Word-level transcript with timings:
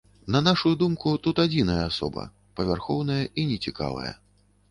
На 0.35 0.39
нашую 0.45 0.69
думку, 0.83 1.11
тут 1.27 1.41
адзіная 1.43 1.83
асоба, 1.89 2.25
павярхоўная 2.59 3.19
і 3.39 3.47
нецікавая. 3.53 4.11